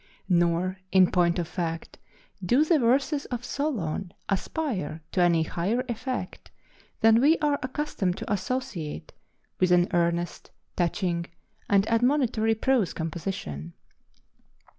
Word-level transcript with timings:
Nor, 0.29 0.79
in 0.91 1.11
point 1.11 1.37
of 1.37 1.47
fact, 1.47 1.99
do 2.43 2.65
the 2.65 2.79
verses 2.79 3.25
of 3.25 3.45
Solon 3.45 4.11
aspire 4.29 5.03
to 5.11 5.21
any 5.21 5.43
higher 5.43 5.83
effect 5.87 6.49
than 7.01 7.21
we 7.21 7.37
are 7.37 7.59
accustomed 7.61 8.17
to 8.17 8.33
associate 8.33 9.13
with 9.59 9.69
an 9.71 9.87
earnest, 9.93 10.49
touching, 10.75 11.27
and 11.69 11.87
admonitory 11.87 12.55
prose 12.55 12.93
composition. 12.93 13.73